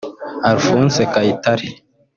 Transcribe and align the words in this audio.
Alphonse 0.49 1.01
Kayitayire 1.13 1.77